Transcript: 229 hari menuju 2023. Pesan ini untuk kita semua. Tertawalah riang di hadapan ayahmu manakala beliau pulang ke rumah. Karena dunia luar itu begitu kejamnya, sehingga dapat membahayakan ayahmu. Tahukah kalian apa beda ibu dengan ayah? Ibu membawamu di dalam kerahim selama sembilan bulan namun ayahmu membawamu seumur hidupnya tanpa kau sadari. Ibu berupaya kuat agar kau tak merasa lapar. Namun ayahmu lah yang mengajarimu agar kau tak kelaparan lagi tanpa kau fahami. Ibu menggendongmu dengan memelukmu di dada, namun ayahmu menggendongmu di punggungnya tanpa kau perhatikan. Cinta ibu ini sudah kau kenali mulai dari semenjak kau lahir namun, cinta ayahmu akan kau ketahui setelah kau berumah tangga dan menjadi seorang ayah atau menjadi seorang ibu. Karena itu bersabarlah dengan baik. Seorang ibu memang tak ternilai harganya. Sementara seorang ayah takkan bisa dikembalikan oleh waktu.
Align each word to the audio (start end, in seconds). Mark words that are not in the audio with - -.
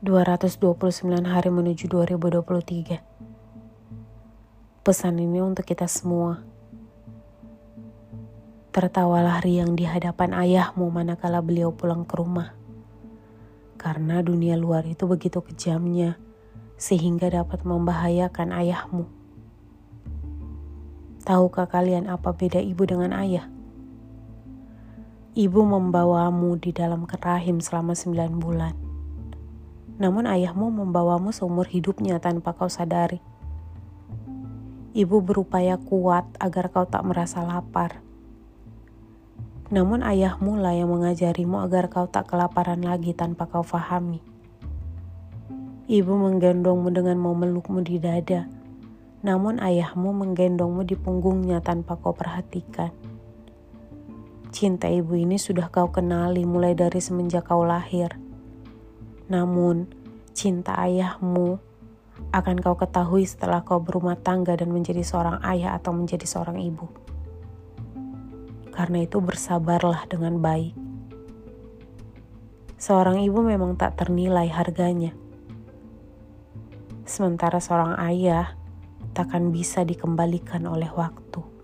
229 0.00 1.28
hari 1.28 1.52
menuju 1.52 1.84
2023. 1.92 3.04
Pesan 4.80 5.20
ini 5.20 5.44
untuk 5.44 5.68
kita 5.68 5.84
semua. 5.92 6.40
Tertawalah 8.72 9.44
riang 9.44 9.76
di 9.76 9.84
hadapan 9.84 10.32
ayahmu 10.32 10.88
manakala 10.88 11.44
beliau 11.44 11.76
pulang 11.76 12.08
ke 12.08 12.16
rumah. 12.16 12.56
Karena 13.76 14.24
dunia 14.24 14.56
luar 14.56 14.88
itu 14.88 15.04
begitu 15.04 15.44
kejamnya, 15.44 16.16
sehingga 16.80 17.28
dapat 17.28 17.68
membahayakan 17.68 18.56
ayahmu. 18.56 19.04
Tahukah 21.28 21.68
kalian 21.68 22.08
apa 22.08 22.32
beda 22.32 22.64
ibu 22.64 22.88
dengan 22.88 23.12
ayah? 23.20 23.52
Ibu 25.36 25.60
membawamu 25.60 26.56
di 26.56 26.72
dalam 26.72 27.04
kerahim 27.04 27.60
selama 27.60 27.92
sembilan 27.92 28.32
bulan 28.40 28.89
namun 30.00 30.24
ayahmu 30.24 30.72
membawamu 30.72 31.28
seumur 31.28 31.68
hidupnya 31.68 32.16
tanpa 32.16 32.56
kau 32.56 32.72
sadari. 32.72 33.20
Ibu 34.96 35.20
berupaya 35.20 35.76
kuat 35.76 36.24
agar 36.40 36.72
kau 36.72 36.88
tak 36.88 37.04
merasa 37.04 37.44
lapar. 37.44 38.00
Namun 39.70 40.02
ayahmu 40.02 40.58
lah 40.58 40.74
yang 40.74 40.90
mengajarimu 40.90 41.62
agar 41.62 41.92
kau 41.92 42.08
tak 42.08 42.32
kelaparan 42.32 42.80
lagi 42.80 43.12
tanpa 43.12 43.46
kau 43.46 43.62
fahami. 43.62 44.24
Ibu 45.86 46.10
menggendongmu 46.10 46.90
dengan 46.90 47.20
memelukmu 47.20 47.84
di 47.84 48.00
dada, 48.00 48.48
namun 49.20 49.60
ayahmu 49.60 50.10
menggendongmu 50.16 50.82
di 50.88 50.96
punggungnya 50.96 51.60
tanpa 51.60 52.00
kau 52.00 52.16
perhatikan. 52.16 52.90
Cinta 54.50 54.90
ibu 54.90 55.14
ini 55.14 55.38
sudah 55.38 55.70
kau 55.70 55.92
kenali 55.92 56.42
mulai 56.42 56.74
dari 56.74 56.98
semenjak 56.98 57.46
kau 57.46 57.62
lahir 57.62 58.29
namun, 59.30 59.86
cinta 60.34 60.74
ayahmu 60.74 61.62
akan 62.34 62.56
kau 62.58 62.74
ketahui 62.74 63.24
setelah 63.24 63.62
kau 63.62 63.78
berumah 63.78 64.18
tangga 64.18 64.58
dan 64.58 64.74
menjadi 64.74 65.06
seorang 65.06 65.38
ayah 65.46 65.78
atau 65.78 65.94
menjadi 65.94 66.26
seorang 66.26 66.58
ibu. 66.58 66.90
Karena 68.74 69.06
itu 69.06 69.22
bersabarlah 69.22 70.10
dengan 70.10 70.42
baik. 70.42 70.74
Seorang 72.80 73.22
ibu 73.22 73.38
memang 73.44 73.78
tak 73.78 74.00
ternilai 74.02 74.48
harganya. 74.50 75.12
Sementara 77.06 77.62
seorang 77.62 77.98
ayah 78.02 78.56
takkan 79.12 79.54
bisa 79.54 79.86
dikembalikan 79.86 80.64
oleh 80.64 80.88
waktu. 80.90 81.59